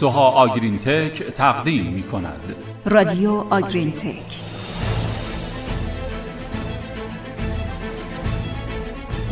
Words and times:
سوها 0.00 0.30
آگرین 0.30 0.78
تک 0.78 1.22
تقدیم 1.22 1.86
می 1.86 2.02
کند 2.02 2.54
رادیو 2.84 3.30
آگرین 3.30 3.92
تک 3.92 4.40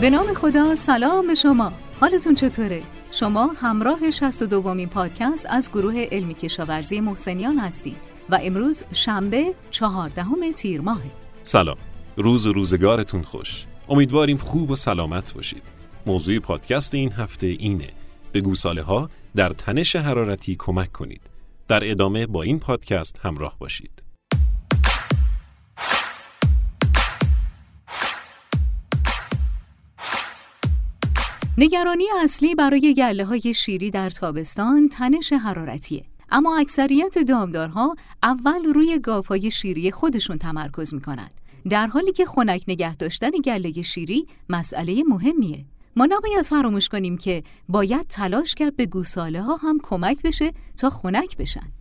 به 0.00 0.10
نام 0.10 0.34
خدا 0.34 0.74
سلام 0.74 1.26
به 1.26 1.34
شما. 1.34 1.72
حالتون 2.00 2.34
چطوره؟ 2.34 2.82
شما 3.10 3.46
همراه 3.46 4.10
62 4.10 4.46
دومین 4.46 4.88
پادکست 4.88 5.46
از 5.50 5.70
گروه 5.70 6.06
علمی 6.10 6.34
کشاورزی 6.34 7.00
محسنیان 7.00 7.58
هستید 7.58 7.96
و 8.30 8.38
امروز 8.42 8.82
شنبه 8.92 9.54
چهاردهم 9.70 10.52
تیر 10.52 10.80
ماهه. 10.80 11.10
سلام. 11.44 11.76
روز 12.16 12.46
و 12.46 12.52
روزگارتون 12.52 13.22
خوش. 13.22 13.64
امیدواریم 13.88 14.36
خوب 14.36 14.70
و 14.70 14.76
سلامت 14.76 15.34
باشید. 15.34 15.62
موضوع 16.06 16.38
پادکست 16.38 16.94
این 16.94 17.12
هفته 17.12 17.46
اینه. 17.46 17.88
به 18.32 18.40
گوساله 18.40 18.82
ها 18.82 19.10
در 19.36 19.50
تنش 19.50 19.96
حرارتی 19.96 20.56
کمک 20.58 20.92
کنید. 20.92 21.20
در 21.68 21.90
ادامه 21.90 22.26
با 22.26 22.42
این 22.42 22.58
پادکست 22.58 23.20
همراه 23.22 23.56
باشید. 23.58 24.02
نگرانی 31.58 32.04
اصلی 32.22 32.54
برای 32.54 32.94
گله 32.94 33.24
های 33.24 33.54
شیری 33.54 33.90
در 33.90 34.10
تابستان 34.10 34.88
تنش 34.88 35.32
حرارتیه. 35.32 36.04
اما 36.30 36.58
اکثریت 36.58 37.18
دامدارها 37.18 37.96
اول 38.22 38.64
روی 38.74 38.98
گاوهای 38.98 39.50
شیری 39.50 39.90
خودشون 39.90 40.38
تمرکز 40.38 40.94
می‌کنن. 40.94 41.30
در 41.70 41.86
حالی 41.86 42.12
که 42.12 42.24
خنک 42.24 42.64
نگه 42.68 42.96
داشتن 42.96 43.30
گله 43.30 43.82
شیری 43.82 44.26
مسئله 44.48 45.02
مهمیه. 45.08 45.64
ما 45.98 46.06
نباید 46.06 46.42
فراموش 46.42 46.88
کنیم 46.88 47.18
که 47.18 47.42
باید 47.68 48.06
تلاش 48.06 48.54
کرد 48.54 48.76
به 48.76 48.86
گوساله 48.86 49.42
ها 49.42 49.56
هم 49.56 49.78
کمک 49.82 50.22
بشه 50.22 50.52
تا 50.76 50.90
خنک 50.90 51.36
بشن. 51.36 51.72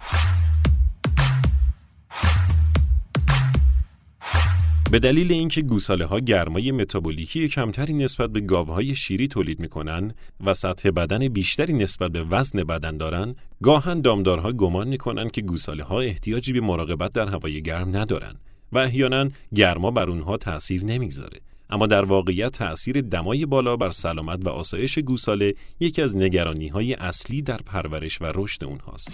به 4.92 5.00
دلیل 5.00 5.32
اینکه 5.32 5.62
گوساله 5.62 6.06
ها 6.06 6.20
گرمای 6.20 6.72
متابولیکی 6.72 7.48
کمتری 7.48 7.94
نسبت 7.94 8.30
به 8.30 8.42
گاوهای 8.42 8.96
شیری 8.96 9.28
تولید 9.28 9.60
می‌کنن 9.60 10.14
و 10.46 10.54
سطح 10.54 10.90
بدن 10.90 11.28
بیشتری 11.28 11.74
نسبت 11.74 12.12
به 12.12 12.24
وزن 12.24 12.64
بدن 12.64 12.98
دارن 12.98 13.36
گاهن 13.64 14.02
دامدارها 14.02 14.52
گمان 14.52 14.88
می‌کنن 14.88 15.30
که 15.30 15.42
گوساله 15.42 15.84
ها 15.84 16.00
احتیاجی 16.00 16.54
به 16.54 16.62
مراقبت 16.62 17.14
در 17.14 17.28
هوای 17.28 17.62
گرم 17.62 17.98
ندارن 17.98 18.36
و 18.72 18.78
احیانا 18.78 19.30
گرما 19.56 19.92
بر 19.92 20.10
اونها 20.10 20.38
تأثیر 20.38 20.84
نمی‌گذاره. 20.84 21.40
اما 21.70 21.88
در 21.88 22.06
واقعیت 22.06 22.52
تأثیر 22.52 23.02
دمای 23.02 23.46
بالا 23.46 23.76
بر 23.76 23.92
سلامت 23.92 24.46
و 24.46 24.50
آسایش 24.50 25.00
گوساله 25.00 25.56
یکی 25.80 26.02
از 26.02 26.16
نگرانی 26.16 26.68
های 26.68 26.94
اصلی 26.94 27.42
در 27.42 27.58
پرورش 27.58 28.22
و 28.22 28.32
رشد 28.36 28.64
اونهاست. 28.64 29.12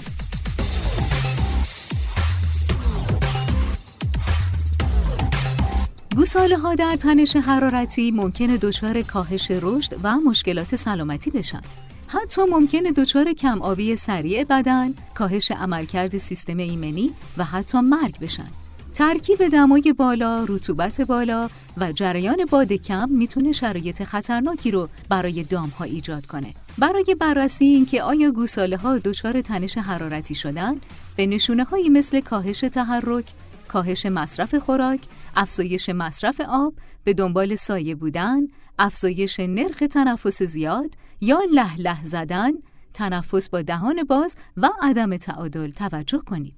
گوساله 6.16 6.58
ها 6.58 6.76
در 6.76 6.96
تنش 6.96 7.36
حرارتی 7.36 8.12
ممکنه 8.12 8.58
دچار 8.58 9.02
کاهش 9.02 9.52
رشد 9.52 10.00
و 10.04 10.18
مشکلات 10.18 10.76
سلامتی 10.76 11.32
بشن. 11.32 11.62
حتی 12.08 12.42
ممکنه 12.50 12.92
دچار 12.92 13.34
کم 13.34 13.62
آبی 13.62 13.96
سریع 13.96 14.44
بدن، 14.44 14.94
کاهش 15.16 15.52
عملکرد 15.52 16.18
سیستم 16.18 16.58
ایمنی 16.58 17.10
و 17.38 17.44
حتی 17.44 17.80
مرگ 17.80 18.20
بشن. 18.20 18.63
ترکیب 18.94 19.48
دمای 19.48 19.94
بالا، 19.98 20.46
رطوبت 20.50 21.02
بالا 21.02 21.50
و 21.78 21.92
جریان 21.92 22.46
باد 22.50 22.74
کم 22.74 23.10
می‌تونه 23.10 23.52
شرایط 23.52 24.04
خطرناکی 24.04 24.72
رو 24.72 24.90
برای 25.10 25.44
دام 25.44 25.70
ها 25.70 25.86
ایجاد 25.86 26.26
کنه. 26.26 26.54
برای 26.78 27.16
بررسی 27.20 27.66
اینکه 27.66 28.04
آیا 28.04 28.32
گوساله 28.32 28.78
ها 28.78 28.98
دچار 28.98 29.42
تنش 29.42 29.78
حرارتی 29.78 30.36
شدن، 30.36 30.76
به 31.16 31.26
نشونه 31.26 31.64
هایی 31.64 31.90
مثل 31.90 32.20
کاهش 32.20 32.60
تحرک، 32.60 33.26
کاهش 33.68 34.06
مصرف 34.06 34.56
خوراک، 34.56 35.00
افزایش 35.36 35.90
مصرف 35.90 36.42
آب، 36.48 36.74
به 37.04 37.14
دنبال 37.14 37.56
سایه 37.56 37.96
بودن، 37.96 38.42
افزایش 38.80 39.40
نرخ 39.40 39.84
تنفس 39.92 40.44
زیاد 40.44 40.92
یا 41.22 41.40
له 41.54 41.78
له 41.78 42.04
زدن، 42.04 42.52
تنفس 42.94 43.50
با 43.50 43.62
دهان 43.62 44.04
باز 44.04 44.36
و 44.58 44.70
عدم 44.82 45.18
تعادل 45.18 45.70
توجه 45.70 46.20
کنید. 46.20 46.56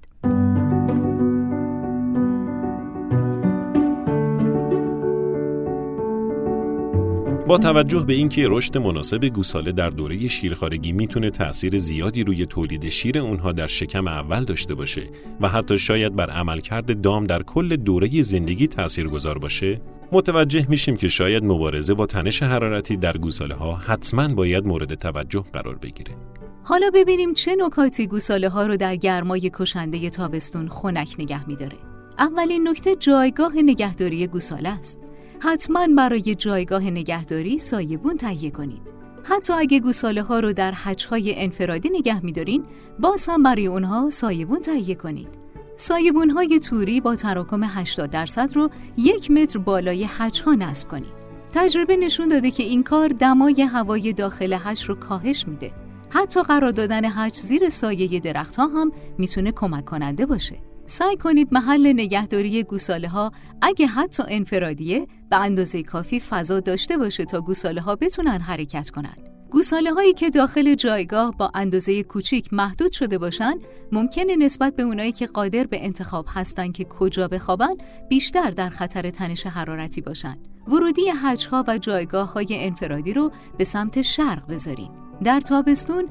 با 7.46 7.58
توجه 7.58 7.98
به 7.98 8.12
اینکه 8.12 8.46
رشد 8.48 8.78
مناسب 8.78 9.24
گوساله 9.24 9.72
در 9.72 9.90
دوره 9.90 10.28
شیرخارگی 10.28 10.92
می‌تونه 10.92 11.30
تأثیر 11.30 11.78
زیادی 11.78 12.24
روی 12.24 12.46
تولید 12.46 12.88
شیر 12.88 13.18
اونها 13.18 13.52
در 13.52 13.66
شکم 13.66 14.08
اول 14.08 14.44
داشته 14.44 14.74
باشه 14.74 15.02
و 15.40 15.48
حتی 15.48 15.78
شاید 15.78 16.16
بر 16.16 16.30
عملکرد 16.30 17.00
دام 17.00 17.26
در 17.26 17.42
کل 17.42 17.76
دوره 17.76 18.22
زندگی 18.22 18.66
تأثیر 18.66 19.08
گذار 19.08 19.38
باشه 19.38 19.80
متوجه 20.12 20.66
میشیم 20.68 20.96
که 20.96 21.08
شاید 21.08 21.44
مبارزه 21.44 21.94
با 21.94 22.06
تنش 22.06 22.42
حرارتی 22.42 22.96
در 22.96 23.16
گوساله 23.16 23.54
ها 23.54 23.74
حتما 23.74 24.28
باید 24.28 24.66
مورد 24.66 24.94
توجه 24.94 25.44
قرار 25.52 25.76
بگیره. 25.76 26.14
حالا 26.62 26.90
ببینیم 26.94 27.34
چه 27.34 27.56
نکاتی 27.58 28.06
گوساله 28.06 28.48
ها 28.48 28.66
رو 28.66 28.76
در 28.76 28.96
گرمای 28.96 29.50
کشنده 29.54 30.10
تابستون 30.10 30.68
خنک 30.68 31.16
نگه 31.18 31.48
میداره. 31.48 31.76
اولین 32.18 32.68
نکته 32.68 32.96
جایگاه 32.96 33.52
نگهداری 33.56 34.26
گوساله 34.26 34.68
است. 34.68 35.05
حتما 35.40 35.86
برای 35.96 36.34
جایگاه 36.34 36.84
نگهداری 36.84 37.58
سایبون 37.58 38.16
تهیه 38.16 38.50
کنید. 38.50 38.82
حتی 39.24 39.52
اگه 39.52 39.80
گوساله 39.80 40.22
ها 40.22 40.40
رو 40.40 40.52
در 40.52 40.72
های 41.10 41.42
انفرادی 41.42 41.88
نگه 41.88 42.24
میدارین، 42.24 42.64
باز 42.98 43.26
هم 43.28 43.42
برای 43.42 43.66
اونها 43.66 44.10
سایبون 44.10 44.60
تهیه 44.60 44.94
کنید. 44.94 45.28
سایبون 45.76 46.30
های 46.30 46.58
توری 46.58 47.00
با 47.00 47.16
تراکم 47.16 47.64
80 47.64 48.10
درصد 48.10 48.56
رو 48.56 48.70
یک 48.96 49.30
متر 49.30 49.58
بالای 49.58 50.08
ها 50.44 50.54
نصب 50.54 50.88
کنید. 50.88 51.16
تجربه 51.52 51.96
نشون 51.96 52.28
داده 52.28 52.50
که 52.50 52.62
این 52.62 52.82
کار 52.82 53.08
دمای 53.08 53.62
هوای 53.62 54.12
داخل 54.12 54.54
حج 54.54 54.84
رو 54.84 54.94
کاهش 54.94 55.48
میده. 55.48 55.72
حتی 56.10 56.42
قرار 56.42 56.70
دادن 56.70 57.04
حج 57.04 57.34
زیر 57.34 57.68
سایه 57.68 58.20
درختها 58.20 58.66
هم 58.66 58.92
می‌تونه 59.18 59.52
کمک 59.52 59.84
کننده 59.84 60.26
باشه. 60.26 60.58
سعی 60.86 61.16
کنید 61.16 61.48
محل 61.52 61.92
نگهداری 61.92 62.62
گوساله 62.62 63.08
ها 63.08 63.32
اگه 63.62 63.86
حتی 63.86 64.22
انفرادیه 64.28 65.06
به 65.30 65.36
اندازه 65.36 65.82
کافی 65.82 66.20
فضا 66.20 66.60
داشته 66.60 66.98
باشه 66.98 67.24
تا 67.24 67.40
گوساله 67.40 67.80
ها 67.80 67.96
بتونن 67.96 68.40
حرکت 68.40 68.90
کنند. 68.90 69.30
گوساله 69.50 69.92
هایی 69.92 70.12
که 70.12 70.30
داخل 70.30 70.74
جایگاه 70.74 71.36
با 71.36 71.50
اندازه 71.54 72.02
کوچیک 72.02 72.52
محدود 72.52 72.92
شده 72.92 73.18
باشن 73.18 73.54
ممکنه 73.92 74.36
نسبت 74.36 74.76
به 74.76 74.82
اونایی 74.82 75.12
که 75.12 75.26
قادر 75.26 75.64
به 75.64 75.84
انتخاب 75.84 76.26
هستن 76.34 76.72
که 76.72 76.84
کجا 76.84 77.28
بخوابن 77.28 77.74
بیشتر 78.08 78.50
در 78.50 78.70
خطر 78.70 79.10
تنش 79.10 79.46
حرارتی 79.46 80.00
باشن. 80.00 80.38
ورودی 80.68 81.08
حجها 81.08 81.64
و 81.68 81.78
جایگاه 81.78 82.32
های 82.32 82.46
انفرادی 82.50 83.12
رو 83.12 83.32
به 83.58 83.64
سمت 83.64 84.02
شرق 84.02 84.46
بذارین. 84.48 85.05
در 85.24 85.40
تابستون 85.40 86.08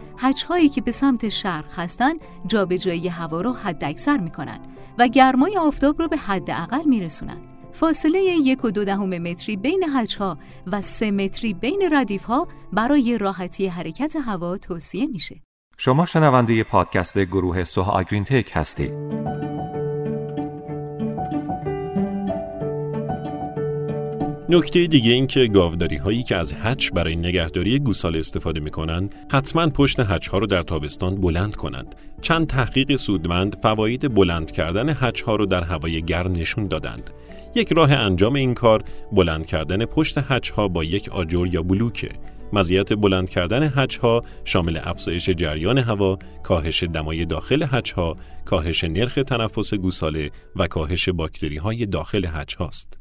هایی 0.48 0.70
که 0.70 0.82
به 0.82 0.92
سمت 0.92 1.30
شرق 1.30 1.80
هستند 1.80 2.18
جابجایی 2.48 3.08
هوا 3.08 3.42
رو 3.42 3.54
حداکثر 3.54 4.18
می‌کنن 4.18 4.60
و 4.98 5.08
گرمای 5.08 5.58
آفتاب 5.58 6.02
رو 6.02 6.08
به 6.08 6.18
حد 6.18 6.52
اقل 6.52 6.84
میرسونن. 6.86 7.38
فاصله 7.72 8.20
یک 8.20 8.66
و 8.66 8.72
دو 8.72 8.86
دهم 8.86 9.18
متری 9.18 9.58
بین 9.58 9.84
ها 10.20 10.38
و 10.68 10.82
سه 10.82 11.12
متری 11.12 11.54
بین 11.54 11.90
ردیف 11.92 12.24
ها 12.24 12.48
برای 12.74 13.18
راحتی 13.18 13.68
حرکت 13.68 14.16
هوا 14.26 14.58
توصیه 14.58 15.08
میشه. 15.08 15.42
شما 15.78 16.06
شنونده 16.06 16.64
پادکست 16.64 17.20
گروه 17.20 17.64
سوها 17.64 17.92
آگرین 17.92 18.24
تک 18.24 18.52
هستید. 18.54 19.35
نکته 24.50 24.88
دیگه 24.88 25.12
این 25.12 25.28
که 25.28 25.48
گاوداری 25.48 25.98
هایی 25.98 26.24
که 26.24 26.36
از 26.36 26.54
هچ 26.54 26.92
برای 26.92 27.16
نگهداری 27.16 27.80
گوساله 27.80 28.20
استفاده 28.20 28.60
می‌کنن 28.60 29.10
حتما 29.32 29.70
پشت 29.70 30.00
هچ 30.00 30.28
ها 30.28 30.38
رو 30.38 30.46
در 30.46 30.62
تابستان 30.62 31.16
بلند 31.22 31.56
کنند. 31.56 31.96
چند 32.22 32.48
تحقیق 32.48 32.96
سودمند 32.96 33.56
فواید 33.64 34.14
بلند 34.14 34.52
کردن 34.52 34.90
هچ 34.90 35.22
ها 35.22 35.36
رو 35.36 35.46
در 35.46 35.64
هوای 35.64 36.02
گرم 36.02 36.32
نشون 36.32 36.68
دادند. 36.68 37.10
یک 37.56 37.74
راه 37.74 37.92
انجام 37.92 38.36
این 38.36 38.54
کار 38.54 38.84
بلند 39.12 39.46
کردن 39.46 39.86
پشت 39.86 40.18
هچ 40.18 40.50
ها 40.50 40.68
با 40.68 40.84
یک 40.84 41.10
آجر 41.10 41.48
یا 41.48 41.64
بلوکه. 41.64 42.10
مزیت 42.54 42.94
بلند 42.94 43.30
کردن 43.30 43.72
هچ 43.76 43.98
ها 43.98 44.24
شامل 44.44 44.80
افزایش 44.84 45.30
جریان 45.30 45.78
هوا، 45.78 46.20
کاهش 46.44 46.84
دمای 46.84 47.26
داخل 47.26 47.66
هچ 47.72 47.92
ها، 47.92 48.18
کاهش 48.46 48.84
نرخ 48.84 49.20
تنفس 49.28 49.74
گوساله 49.74 50.32
و 50.56 50.68
کاهش 50.68 51.10
باکتری 51.10 51.58
های 51.58 51.86
داخل 51.86 52.26
هچ 52.26 52.56
هاست. 52.56 53.00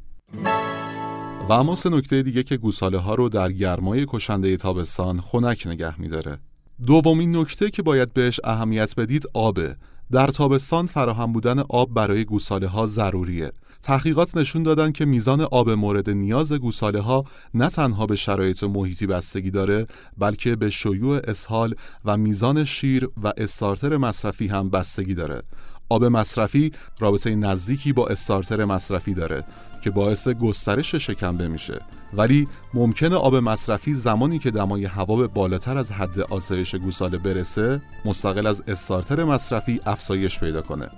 و 1.49 1.51
اما 1.51 1.75
سه 1.75 1.89
نکته 1.89 2.23
دیگه 2.23 2.43
که 2.43 2.57
گوساله 2.57 2.97
ها 2.97 3.15
رو 3.15 3.29
در 3.29 3.51
گرمای 3.51 4.05
کشنده 4.09 4.57
تابستان 4.57 5.21
خنک 5.21 5.67
نگه 5.67 6.01
میداره. 6.01 6.37
دومین 6.85 7.37
نکته 7.37 7.69
که 7.69 7.81
باید 7.81 8.13
بهش 8.13 8.39
اهمیت 8.43 8.95
بدید 8.95 9.23
آبه. 9.33 9.75
در 10.11 10.27
تابستان 10.27 10.87
فراهم 10.87 11.33
بودن 11.33 11.59
آب 11.59 11.93
برای 11.93 12.25
گوساله 12.25 12.67
ها 12.67 12.85
ضروریه. 12.85 13.51
تحقیقات 13.83 14.37
نشون 14.37 14.63
دادن 14.63 14.91
که 14.91 15.05
میزان 15.05 15.41
آب 15.41 15.69
مورد 15.69 16.09
نیاز 16.09 16.53
گوساله 16.53 16.99
ها 16.99 17.23
نه 17.53 17.69
تنها 17.69 18.05
به 18.05 18.15
شرایط 18.15 18.63
محیطی 18.63 19.07
بستگی 19.07 19.51
داره 19.51 19.85
بلکه 20.17 20.55
به 20.55 20.69
شیوع 20.69 21.21
اسهال 21.23 21.75
و 22.05 22.17
میزان 22.17 22.65
شیر 22.65 23.09
و 23.23 23.33
استارتر 23.37 23.97
مصرفی 23.97 24.47
هم 24.47 24.69
بستگی 24.69 25.15
داره. 25.15 25.41
آب 25.89 26.05
مصرفی 26.05 26.71
رابطه 26.99 27.35
نزدیکی 27.35 27.93
با 27.93 28.07
استارتر 28.07 28.65
مصرفی 28.65 29.13
داره 29.13 29.43
که 29.83 29.91
باعث 29.91 30.27
گسترش 30.27 30.95
شکمبه 30.95 31.47
میشه 31.47 31.81
ولی 32.13 32.47
ممکنه 32.73 33.15
آب 33.15 33.35
مصرفی 33.35 33.93
زمانی 33.93 34.39
که 34.39 34.51
دمای 34.51 34.85
هوا 34.85 35.15
به 35.15 35.27
بالاتر 35.27 35.77
از 35.77 35.91
حد 35.91 36.19
آسایش 36.19 36.75
گوساله 36.75 37.17
برسه 37.17 37.81
مستقل 38.05 38.47
از 38.47 38.63
استارتر 38.67 39.23
مصرفی 39.23 39.79
افزایش 39.85 40.39
پیدا 40.39 40.61
کنه 40.61 40.89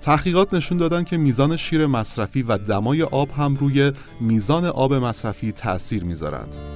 تحقیقات 0.00 0.54
نشون 0.54 0.78
دادن 0.78 1.04
که 1.04 1.16
میزان 1.16 1.56
شیر 1.56 1.86
مصرفی 1.86 2.42
و 2.42 2.58
دمای 2.58 3.02
آب 3.02 3.30
هم 3.30 3.56
روی 3.56 3.92
میزان 4.20 4.64
آب 4.64 4.94
مصرفی 4.94 5.52
تأثیر 5.52 6.04
می‌ذارند. 6.04 6.69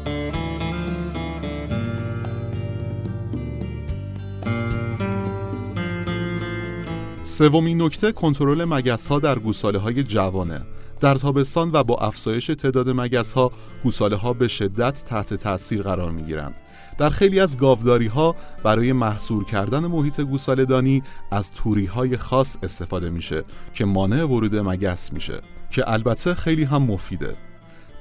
سومین 7.35 7.83
نکته 7.83 8.13
کنترل 8.13 8.65
مگس 8.65 9.07
ها 9.07 9.19
در 9.19 9.39
گوساله 9.39 9.79
های 9.79 10.03
جوانه. 10.03 10.61
در 11.01 11.15
تابستان 11.15 11.71
و 11.73 11.85
با 11.85 11.97
افزایش 11.97 12.47
تعداد 12.47 12.89
مگس 12.89 13.33
ها 13.33 13.53
گوساله 13.83 14.17
ها 14.17 14.33
به 14.33 14.49
شدت 14.49 15.05
تحت 15.05 15.35
تاثیر 15.35 15.83
قرار 15.83 16.11
می 16.11 16.23
گیرند 16.23 16.55
در 16.99 17.11
خیلی 17.11 17.41
از 17.41 17.59
گاوداری 17.59 18.07
ها 18.07 18.37
برای 18.63 18.93
محصور 18.93 19.45
کردن 19.45 19.87
محیط 19.87 20.21
گوساله 20.21 20.65
دانی 20.65 21.03
از 21.31 21.51
توری 21.51 21.87
های 21.87 22.17
خاص 22.17 22.57
استفاده 22.63 23.11
میشه 23.11 23.45
که 23.75 23.85
مانع 23.85 24.25
ورود 24.25 24.57
مگس 24.57 25.13
میشه 25.13 25.41
که 25.71 25.93
البته 25.93 26.35
خیلی 26.35 26.65
هم 26.65 26.83
مفیده. 26.83 27.37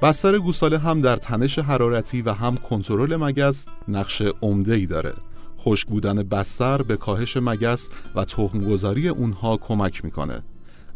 بستر 0.01 0.39
گوساله 0.39 0.77
هم 0.77 1.01
در 1.01 1.17
تنش 1.17 1.59
حرارتی 1.59 2.21
و 2.21 2.33
هم 2.33 2.57
کنترل 2.57 3.15
مگس 3.15 3.65
نقش 3.87 4.21
عمده 4.41 4.73
ای 4.73 4.85
داره. 4.85 5.13
خشک 5.63 5.87
بودن 5.87 6.23
بستر 6.23 6.81
به 6.81 6.97
کاهش 6.97 7.37
مگس 7.37 7.89
و 8.15 8.25
تخمگذاری 8.25 9.09
اونها 9.09 9.57
کمک 9.57 10.05
می‌کنه. 10.05 10.41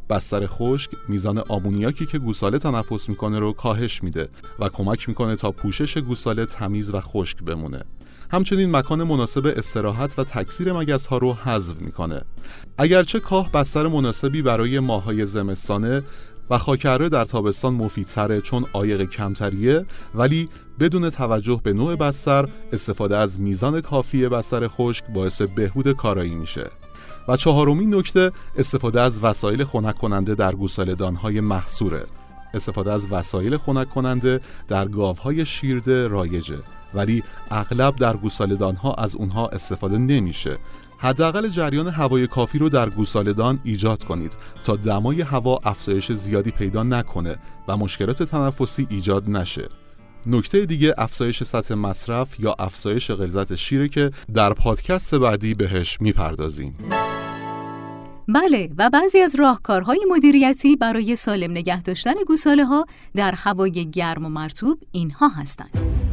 بستر 0.10 0.48
خشک 0.48 0.92
میزان 1.08 1.38
آمونیاکی 1.38 2.06
که 2.06 2.20
گوساله 2.20 2.60
تنفس 2.60 3.10
می‌کنه 3.10 3.40
رو 3.40 3.54
کاهش 3.54 4.04
میده 4.04 4.30
و 4.60 4.70
کمک 4.70 5.10
می‌کنه 5.10 5.36
تا 5.36 5.52
پوشش 5.52 5.98
گوساله 5.98 6.46
تمیز 6.46 6.90
و 6.90 7.02
خشک 7.02 7.44
بمونه. 7.44 7.82
همچنین 8.32 8.76
مکان 8.76 9.04
مناسب 9.04 9.54
استراحت 9.58 10.20
و 10.20 10.24
تکثیر 10.24 10.74
مگس 10.74 11.08
ها 11.08 11.18
رو 11.18 11.34
حذف 11.34 11.82
می‌کنه. 11.82 12.22
اگرچه 12.78 13.20
کاه 13.20 13.52
بستر 13.52 13.88
مناسبی 13.88 14.42
برای 14.42 14.80
ماهای 14.80 15.26
زمستانه 15.26 16.04
و 16.50 16.58
خاکره 16.58 17.10
در 17.10 17.26
تابستان 17.26 17.74
مفیدتره 17.74 18.42
چون 18.42 18.66
عایق 18.74 19.10
کمتریه 19.10 19.86
ولی 20.16 20.50
بدون 20.80 21.10
توجه 21.10 21.62
به 21.64 21.74
نوع 21.74 21.96
بستر 21.96 22.48
استفاده 22.74 23.18
از 23.18 23.40
میزان 23.40 23.82
کافی 23.82 24.28
بستر 24.28 24.68
خشک 24.68 25.04
باعث 25.14 25.42
بهبود 25.42 25.92
کارایی 25.92 26.36
میشه. 26.36 26.72
و 27.28 27.38
چهارمین 27.38 27.96
نکته 27.96 28.32
استفاده 28.58 29.02
از 29.02 29.24
وسایل 29.24 29.64
خنک 29.64 29.96
کننده 29.96 30.36
در 30.36 30.56
گوساله‌دانهای 30.56 31.42
محصوره. 31.42 32.06
استفاده 32.54 32.92
از 32.92 33.12
وسایل 33.12 33.58
خنک 33.58 33.90
کننده 33.90 34.42
در 34.68 34.88
گاوهای 34.88 35.46
شیرده 35.46 36.08
رایجه 36.08 36.58
ولی 36.94 37.24
اغلب 37.52 37.96
در 37.96 38.18
گوساله‌دانها 38.18 38.94
از 38.94 39.16
اونها 39.16 39.48
استفاده 39.48 39.98
نمیشه. 39.98 40.58
حداقل 40.98 41.48
جریان 41.48 41.88
هوای 41.88 42.28
کافی 42.28 42.58
رو 42.58 42.70
در 42.70 42.90
گوسالهدان 42.90 43.60
ایجاد 43.64 44.04
کنید 44.04 44.38
تا 44.64 44.76
دمای 44.76 45.22
هوا 45.22 45.60
افزایش 45.64 46.12
زیادی 46.12 46.52
پیدا 46.52 46.84
نکنه 46.84 47.38
و 47.68 47.78
مشکلات 47.78 48.24
تنفسی 48.24 48.88
ایجاد 48.90 49.30
نشه 49.30 49.70
نکته 50.26 50.66
دیگه 50.66 50.94
افزایش 50.98 51.44
سطح 51.44 51.76
مصرف 51.76 52.40
یا 52.40 52.56
افزایش 52.60 53.12
غلظت 53.12 53.56
شیره 53.56 53.88
که 53.90 54.12
در 54.34 54.54
پادکست 54.54 55.16
بعدی 55.16 55.54
بهش 55.54 56.02
می‌پردازیم 56.02 56.78
بله 58.28 58.70
و 58.78 58.90
بعضی 58.90 59.20
از 59.20 59.36
راهکارهای 59.36 60.00
مدیریتی 60.10 60.76
برای 60.76 61.16
سالم 61.16 61.52
نگه 61.52 61.82
داشتن 61.82 62.14
گوساله 62.28 62.66
ها 62.66 62.86
در 63.16 63.32
هوای 63.32 63.90
گرم 63.92 64.26
و 64.26 64.30
مرتوب 64.30 64.80
اینها 64.92 65.28
هستند. 65.28 66.07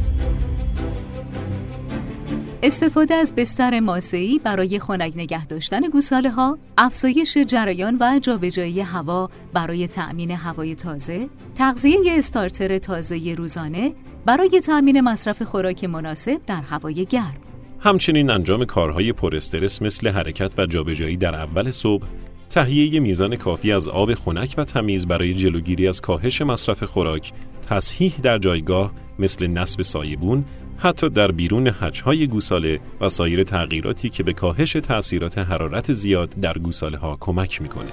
استفاده 2.65 3.13
از 3.13 3.35
بستر 3.35 3.79
ماسه‌ای 3.79 4.39
برای 4.43 4.79
خنک 4.79 5.13
نگه 5.15 5.45
داشتن 5.45 5.81
گوساله 5.81 6.29
ها، 6.29 6.57
افزایش 6.77 7.37
جریان 7.37 7.97
و 7.99 8.19
جابجایی 8.19 8.79
هوا 8.79 9.29
برای 9.53 9.87
تأمین 9.87 10.31
هوای 10.31 10.75
تازه، 10.75 11.29
تغذیه 11.55 11.99
استارتر 12.07 12.77
تازه 12.77 13.35
روزانه 13.37 13.93
برای 14.25 14.59
تأمین 14.59 15.01
مصرف 15.01 15.41
خوراک 15.41 15.83
مناسب 15.83 16.41
در 16.47 16.61
هوای 16.61 17.05
گرم. 17.05 17.35
همچنین 17.79 18.29
انجام 18.29 18.65
کارهای 18.65 19.13
پر 19.13 19.35
استرس 19.35 19.81
مثل 19.81 20.07
حرکت 20.07 20.59
و 20.59 20.65
جابجایی 20.65 21.17
در 21.17 21.35
اول 21.35 21.71
صبح، 21.71 22.05
تهیه 22.49 22.99
میزان 22.99 23.35
کافی 23.35 23.71
از 23.71 23.87
آب 23.87 24.13
خنک 24.13 24.55
و 24.57 24.63
تمیز 24.63 25.07
برای 25.07 25.33
جلوگیری 25.33 25.87
از 25.87 26.01
کاهش 26.01 26.41
مصرف 26.41 26.83
خوراک، 26.83 27.33
تصحیح 27.69 28.13
در 28.23 28.37
جایگاه 28.37 28.91
مثل 29.19 29.47
نصب 29.47 29.81
سایبون، 29.81 30.45
حتی 30.77 31.09
در 31.09 31.31
بیرون 31.31 31.67
حجهای 31.67 32.27
گوساله 32.27 32.79
و 33.01 33.09
سایر 33.09 33.43
تغییراتی 33.43 34.09
که 34.09 34.23
به 34.23 34.33
کاهش 34.33 34.73
تأثیرات 34.73 35.37
حرارت 35.37 35.93
زیاد 35.93 36.29
در 36.29 36.57
گوساله 36.57 36.97
ها 36.97 37.17
کمک 37.19 37.61
می‌کنه. 37.61 37.91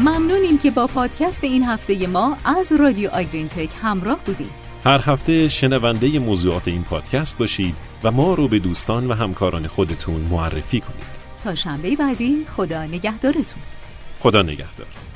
ممنونیم 0.00 0.58
که 0.58 0.70
با 0.70 0.86
پادکست 0.86 1.44
این 1.44 1.64
هفته 1.64 2.06
ما 2.06 2.36
از 2.44 2.72
رادیو 2.72 3.10
آگرین 3.10 3.48
تک 3.48 3.70
همراه 3.82 4.18
بودیم. 4.26 4.50
هر 4.84 5.00
هفته 5.04 5.48
شنونده 5.48 6.18
موضوعات 6.18 6.68
این 6.68 6.82
پادکست 6.82 7.38
باشید 7.38 7.74
و 8.04 8.10
ما 8.10 8.34
رو 8.34 8.48
به 8.48 8.58
دوستان 8.58 9.06
و 9.06 9.14
همکاران 9.14 9.66
خودتون 9.66 10.20
معرفی 10.20 10.80
کنید. 10.80 11.18
تا 11.44 11.54
شنبه 11.54 11.96
بعدی 11.96 12.44
خدا 12.56 12.84
نگهدارتون. 12.84 13.62
خدا 14.18 14.42
نگهدار. 14.42 15.07